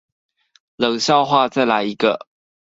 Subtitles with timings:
[0.77, 2.25] 冷笑話再來一個